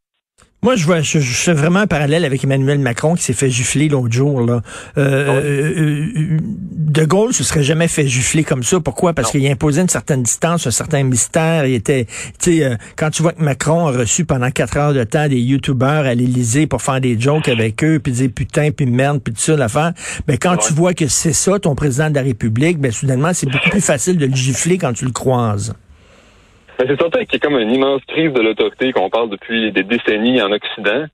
Moi, 0.64 0.78
je 0.78 0.86
vois, 0.86 1.02
je, 1.02 1.20
je, 1.20 1.34
fais 1.34 1.52
vraiment 1.52 1.80
un 1.80 1.88
parallèle 1.88 2.24
avec 2.24 2.46
Emmanuel 2.46 2.80
Macron 2.80 3.16
qui 3.16 3.24
s'est 3.24 3.34
fait 3.34 3.50
gifler 3.50 3.90
l'autre 3.90 4.14
jour. 4.14 4.40
Là. 4.40 4.62
Euh, 4.98 5.26
ah 5.28 5.32
euh, 5.34 5.74
euh, 5.78 6.38
de 6.40 7.04
Gaulle 7.04 7.34
se 7.34 7.44
serait 7.44 7.64
jamais 7.64 7.90
fait 7.90 8.08
gifler 8.08 8.46
comme 8.46 8.64
ça. 8.64 8.80
Pourquoi? 8.80 9.12
Parce 9.12 9.32
qu'il 9.32 9.46
imposait 9.46 9.82
une 9.82 9.90
certaine 9.90 10.24
distance, 10.24 10.66
un 10.66 10.72
certain 10.72 11.04
mystère. 11.04 11.66
Il 11.66 11.74
était, 11.74 12.06
tu 12.40 12.60
sais, 12.60 12.78
quand 12.96 13.10
tu 13.10 13.24
vois 13.24 13.34
que 13.34 13.44
Macron 13.44 13.88
a 13.88 13.92
reçu 13.92 14.24
pendant 14.24 14.50
quatre 14.52 14.78
heures 14.78 14.94
de 14.94 15.04
temps 15.04 15.28
des 15.28 15.40
youtubeurs 15.40 16.06
à 16.06 16.16
l'Élysée 16.16 16.66
pour 16.66 16.82
faire 16.82 17.02
des 17.02 17.20
jokes 17.20 17.50
avec 17.50 17.84
eux, 17.84 18.00
puis 18.00 18.14
dire 18.14 18.30
putain, 18.34 18.72
puis 18.72 18.86
merde, 18.86 19.20
puis 19.22 19.34
tout 19.34 19.42
ça, 19.42 19.58
l'affaire. 19.58 19.92
Ben, 20.28 20.38
quand 20.38 20.56
tu 20.56 20.72
vois 20.72 20.94
que 20.94 21.08
c'est 21.08 21.34
ça, 21.34 21.60
ton 21.60 21.76
président 21.76 22.10
de 22.10 22.16
la 22.16 22.22
République, 22.22 22.80
ben, 22.80 22.90
soudainement, 22.90 23.34
c'est 23.34 23.50
beaucoup 23.50 23.70
plus 23.70 23.82
facile 23.82 24.18
de 24.18 24.28
le 24.28 24.36
gifler 24.36 24.78
quand 24.78 24.94
tu 24.94 25.04
le 25.04 25.12
croises. 25.12 25.74
Mais 26.80 26.88
c'est 26.88 27.00
certain 27.00 27.26
qu'il 27.26 27.34
y 27.34 27.36
a 27.36 27.40
comme 27.40 27.60
une 27.60 27.72
immense 27.72 28.04
crise 28.06 28.34
de 28.34 28.42
l'autorité 28.42 28.92
qu'on 28.92 29.10
parle 29.10 29.30
depuis 29.30 29.72
des 29.72 29.84
décennies 29.84 30.42
en 30.42 30.52
Occident. 30.52 31.06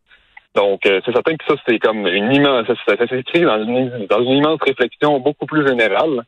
Donc, 0.56 0.86
euh, 0.86 1.00
c'est 1.06 1.12
certain 1.12 1.36
que 1.36 1.46
ça, 1.48 1.56
c'est 1.68 1.80
comme 1.80 2.08
une 2.08 2.34
immense, 2.34 2.66
ça, 2.68 2.98
s'inscrit 2.98 3.42
dans 3.42 3.64
une, 3.64 4.08
dans 4.08 4.22
une 4.22 4.38
immense 4.38 4.60
réflexion 4.62 5.20
beaucoup 5.20 5.46
plus 5.46 5.68
générale. 5.68 6.24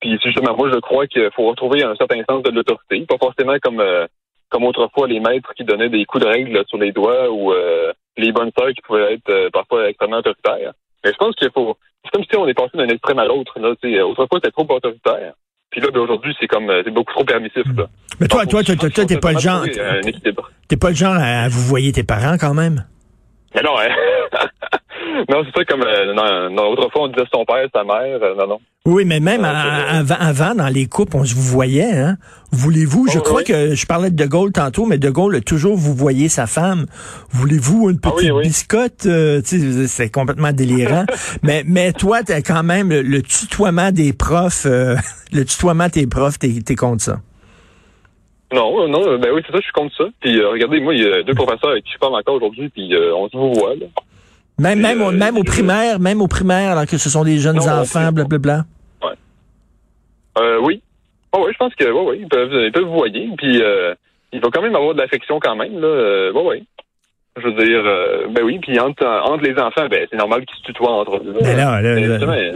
Puis, 0.00 0.18
justement, 0.22 0.54
moi, 0.56 0.70
je 0.72 0.78
crois 0.78 1.06
qu'il 1.06 1.28
faut 1.34 1.48
retrouver 1.48 1.82
un 1.82 1.96
certain 1.96 2.22
sens 2.28 2.42
de 2.42 2.50
l'autorité. 2.50 3.04
Pas 3.06 3.18
forcément 3.18 3.56
comme, 3.60 3.80
euh, 3.80 4.06
comme 4.48 4.64
autrefois 4.64 5.08
les 5.08 5.18
maîtres 5.18 5.52
qui 5.54 5.64
donnaient 5.64 5.88
des 5.88 6.04
coups 6.04 6.24
de 6.24 6.28
règle 6.28 6.62
sur 6.68 6.78
les 6.78 6.92
doigts 6.92 7.30
ou 7.30 7.52
euh, 7.52 7.92
les 8.16 8.32
bonnes 8.32 8.52
sœurs 8.56 8.72
qui 8.72 8.82
pouvaient 8.82 9.14
être 9.14 9.50
parfois 9.50 9.88
extrêmement 9.88 10.18
autoritaires. 10.18 10.72
Mais 11.04 11.12
je 11.12 11.16
pense 11.16 11.34
qu'il 11.34 11.50
faut, 11.50 11.76
c'est 12.04 12.10
comme 12.10 12.24
si 12.24 12.36
on 12.36 12.46
est 12.46 12.54
passé 12.54 12.76
d'un 12.76 12.88
extrême 12.88 13.18
à 13.18 13.24
l'autre. 13.24 13.58
Là, 13.58 13.70
autrefois, 14.04 14.38
c'était 14.40 14.52
trop 14.52 14.66
autoritaire. 14.68 15.34
Puis 15.70 15.80
là, 15.80 15.88
ben, 15.92 16.00
aujourd'hui, 16.00 16.34
c'est 16.40 16.46
comme 16.46 16.70
c'est 16.84 16.90
beaucoup 16.90 17.12
trop 17.12 17.24
permissif. 17.24 17.64
Là. 17.76 17.88
Mais 18.20 18.28
toi, 18.28 18.46
toi, 18.46 18.62
toi, 18.62 18.76
toi, 18.76 19.04
t'es 19.04 19.18
pas 19.18 19.32
le 19.32 19.38
genre. 19.38 19.64
T'es 20.68 20.76
pas 20.76 20.90
le 20.90 20.94
genre 20.96 21.16
à 21.16 21.48
vous 21.48 21.60
voyez 21.60 21.92
tes 21.92 22.04
parents 22.04 22.36
quand 22.38 22.54
même? 22.54 22.84
Mais 23.54 23.62
non, 23.62 23.78
hein? 23.78 23.88
non, 25.28 25.42
c'est 25.44 25.58
ça 25.58 25.64
comme 25.64 25.82
euh, 25.82 26.50
non, 26.50 26.70
autrefois 26.70 27.02
on 27.02 27.08
disait 27.08 27.26
son 27.32 27.44
père, 27.44 27.66
sa 27.74 27.84
mère, 27.84 28.18
euh, 28.22 28.34
non, 28.34 28.46
non. 28.46 28.60
Oui, 28.86 29.04
mais 29.04 29.20
même 29.20 29.44
avant, 29.44 30.14
avant, 30.18 30.54
dans 30.54 30.68
les 30.68 30.86
couples, 30.86 31.16
on 31.16 31.24
se 31.24 31.34
vous 31.34 31.42
voyait, 31.42 31.92
hein? 31.92 32.16
Voulez-vous, 32.52 33.06
je 33.08 33.18
crois 33.18 33.42
que 33.42 33.74
je 33.74 33.86
parlais 33.86 34.10
de 34.10 34.16
De 34.16 34.26
Gaulle 34.26 34.52
tantôt, 34.52 34.86
mais 34.86 34.96
De 34.96 35.10
Gaulle 35.10 35.36
a 35.36 35.40
toujours 35.40 35.76
vous 35.76 35.94
voyez 35.94 36.30
sa 36.30 36.46
femme. 36.46 36.86
Voulez-vous 37.30 37.90
une 37.90 37.98
ah 38.02 38.10
petite 38.10 38.32
biscotte? 38.32 39.04
Euh, 39.06 39.42
c'est 39.44 40.10
complètement 40.10 40.52
délirant. 40.52 41.04
mais, 41.42 41.64
mais 41.66 41.92
toi, 41.92 42.22
t'as 42.22 42.40
quand 42.40 42.62
même 42.62 42.88
le, 42.88 43.22
tutoiement 43.22 43.92
des 43.92 44.14
profs, 44.14 44.64
le 45.32 45.44
tutoiement 45.44 45.88
des 45.88 46.06
profs, 46.06 46.38
t'es, 46.38 46.60
t'es 46.64 46.74
contre 46.74 47.02
ça? 47.02 47.16
Non, 48.54 48.88
non, 48.88 49.18
ben 49.18 49.30
oui, 49.34 49.42
c'est 49.44 49.52
ça, 49.52 49.58
je 49.58 49.64
suis 49.64 49.72
contre 49.72 49.94
ça. 49.94 50.04
Puis 50.20 50.42
regardez, 50.42 50.80
moi, 50.80 50.94
il 50.94 51.02
y 51.02 51.06
a 51.06 51.22
deux 51.22 51.34
professeurs 51.34 51.70
avec 51.72 51.84
qui 51.84 51.92
je 51.92 51.98
parle 51.98 52.14
encore 52.14 52.36
aujourd'hui, 52.36 52.70
puis 52.70 52.90
on 53.14 53.28
se 53.28 53.36
voit, 53.36 53.74
là. 53.74 53.86
Même, 54.58 54.80
même, 54.80 55.00
euh, 55.00 55.10
même 55.12 55.36
au 55.36 55.44
primaire, 55.44 56.00
même 56.00 56.20
au 56.20 56.26
primaire, 56.26 56.72
alors 56.72 56.86
que 56.86 56.98
ce 56.98 57.08
sont 57.08 57.24
des 57.24 57.38
jeunes 57.38 57.60
enfants, 57.60 58.10
blablabla. 58.12 58.64
Ouais. 59.02 59.14
Euh, 60.38 60.58
oui. 60.60 60.82
Oh, 61.32 61.44
oui, 61.46 61.52
je 61.52 61.58
pense 61.58 61.74
que 61.74 61.84
oui, 61.84 62.04
oui, 62.06 62.18
ils 62.22 62.28
peuvent, 62.28 62.52
ils 62.52 62.72
peuvent 62.72 62.84
vous 62.84 62.98
voyer. 62.98 63.28
Puis 63.36 63.62
euh, 63.62 63.94
il 64.32 64.40
va 64.40 64.48
quand 64.52 64.62
même 64.62 64.74
avoir 64.74 64.94
de 64.94 65.00
l'affection 65.00 65.38
quand 65.40 65.56
même. 65.56 65.78
Là. 65.80 65.86
Euh, 65.86 66.32
oui, 66.34 66.42
oui. 66.46 66.66
Je 67.36 67.42
veux 67.42 67.52
dire, 67.52 67.82
euh, 67.84 68.26
ben 68.30 68.42
oui, 68.42 68.58
puis 68.58 68.78
entre, 68.80 69.06
entre 69.06 69.44
les 69.44 69.56
enfants, 69.60 69.86
ben 69.88 70.06
c'est 70.10 70.16
normal 70.16 70.44
qu'ils 70.44 70.58
se 70.58 70.62
tutoient 70.62 70.90
entre 70.90 71.16
eux. 71.16 71.36
Ben 71.40 71.56
là, 71.56 71.80
là, 71.80 71.94
là, 71.94 72.52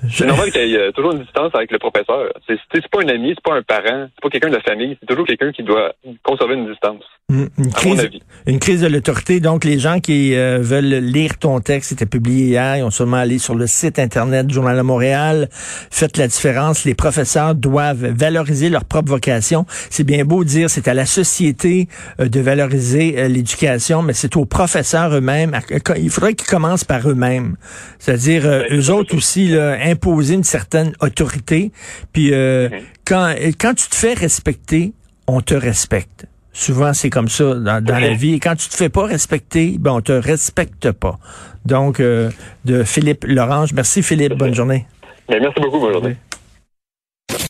c'est 0.10 0.26
normal 0.26 0.50
qu'il 0.52 0.68
y 0.68 0.76
ait 0.76 0.92
toujours 0.92 1.12
une 1.12 1.22
distance 1.22 1.52
avec 1.54 1.72
le 1.72 1.78
professeur. 1.78 2.32
C'est, 2.46 2.58
c'est 2.72 2.88
pas 2.88 3.02
un 3.02 3.08
ami, 3.08 3.34
c'est 3.34 3.42
pas 3.42 3.56
un 3.56 3.62
parent, 3.62 4.06
c'est 4.14 4.22
pas 4.22 4.30
quelqu'un 4.30 4.48
de 4.48 4.56
la 4.56 4.62
famille, 4.62 4.96
c'est 5.00 5.06
toujours 5.06 5.26
quelqu'un 5.26 5.50
qui 5.50 5.62
doit 5.62 5.92
conserver 6.22 6.54
une 6.54 6.70
distance. 6.70 7.04
Mmh, 7.30 7.44
une, 7.58 7.70
crise, 7.70 8.10
une 8.48 8.58
crise 8.58 8.80
de 8.80 8.88
l'autorité. 8.88 9.38
Donc, 9.38 9.64
les 9.64 9.78
gens 9.78 10.00
qui 10.00 10.34
euh, 10.34 10.58
veulent 10.60 10.96
lire 10.96 11.38
ton 11.38 11.60
texte, 11.60 11.90
c'était 11.90 12.04
publié 12.04 12.46
hier, 12.46 12.78
ils 12.78 12.82
ont 12.82 12.90
seulement 12.90 13.18
allé 13.18 13.38
sur 13.38 13.54
le 13.54 13.68
site 13.68 14.00
Internet 14.00 14.48
du 14.48 14.54
Journal 14.54 14.76
de 14.76 14.82
Montréal. 14.82 15.48
Faites 15.92 16.16
la 16.16 16.26
différence. 16.26 16.84
Les 16.84 16.94
professeurs 16.94 17.54
doivent 17.54 18.04
valoriser 18.04 18.68
leur 18.68 18.84
propre 18.84 19.10
vocation. 19.10 19.64
C'est 19.90 20.02
bien 20.02 20.24
beau 20.24 20.42
de 20.42 20.48
dire 20.48 20.70
c'est 20.70 20.88
à 20.88 20.94
la 20.94 21.06
société 21.06 21.86
euh, 22.18 22.28
de 22.28 22.40
valoriser 22.40 23.14
euh, 23.16 23.28
l'éducation, 23.28 24.02
mais 24.02 24.12
c'est 24.12 24.36
aux 24.36 24.44
professeurs 24.44 25.14
eux-mêmes. 25.14 25.56
Il 25.98 26.10
faudrait 26.10 26.34
qu'ils 26.34 26.48
commencent 26.48 26.82
par 26.82 27.08
eux-mêmes. 27.08 27.54
C'est-à-dire, 28.00 28.42
ben, 28.42 28.64
eux 28.72 28.90
autres 28.90 29.16
aussi, 29.16 29.46
là, 29.46 29.78
imposer 29.84 30.34
une 30.34 30.42
certaine 30.42 30.94
autorité. 30.98 31.70
Puis, 32.12 32.32
mm-hmm. 32.32 32.70
quand, 33.04 33.34
quand 33.60 33.74
tu 33.74 33.88
te 33.88 33.94
fais 33.94 34.14
respecter, 34.14 34.94
on 35.28 35.40
te 35.40 35.54
respecte. 35.54 36.26
Souvent, 36.52 36.92
c'est 36.92 37.10
comme 37.10 37.28
ça 37.28 37.54
dans, 37.54 37.84
la 37.86 38.14
vie. 38.14 38.34
Et 38.34 38.40
quand 38.40 38.56
tu 38.56 38.68
te 38.68 38.74
fais 38.74 38.88
pas 38.88 39.04
respecter, 39.04 39.76
ben, 39.78 39.92
on 39.92 40.00
te 40.00 40.12
respecte 40.12 40.90
pas. 40.92 41.18
Donc, 41.64 42.00
euh, 42.00 42.30
de 42.64 42.82
Philippe 42.82 43.24
Lorange. 43.26 43.72
Merci, 43.72 44.02
Philippe. 44.02 44.34
Bonne 44.34 44.54
journée. 44.54 44.86
Ben, 45.28 45.40
merci 45.40 45.60
beaucoup. 45.60 45.78
Bonne 45.78 45.92
journée. 45.92 46.16